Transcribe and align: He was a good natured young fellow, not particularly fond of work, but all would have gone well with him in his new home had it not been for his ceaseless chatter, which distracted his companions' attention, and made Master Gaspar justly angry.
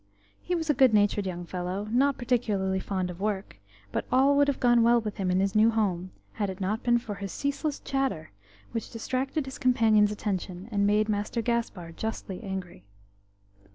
He 0.41 0.55
was 0.55 0.67
a 0.67 0.73
good 0.73 0.95
natured 0.95 1.27
young 1.27 1.45
fellow, 1.45 1.85
not 1.91 2.17
particularly 2.17 2.79
fond 2.79 3.11
of 3.11 3.21
work, 3.21 3.57
but 3.91 4.07
all 4.11 4.35
would 4.35 4.47
have 4.47 4.59
gone 4.59 4.81
well 4.81 4.99
with 4.99 5.17
him 5.17 5.29
in 5.29 5.39
his 5.39 5.53
new 5.53 5.69
home 5.69 6.09
had 6.33 6.49
it 6.49 6.59
not 6.59 6.81
been 6.81 6.97
for 6.97 7.13
his 7.13 7.31
ceaseless 7.31 7.79
chatter, 7.79 8.31
which 8.71 8.89
distracted 8.89 9.45
his 9.45 9.59
companions' 9.59 10.11
attention, 10.11 10.67
and 10.71 10.87
made 10.87 11.07
Master 11.07 11.43
Gaspar 11.43 11.91
justly 11.91 12.41
angry. 12.41 12.83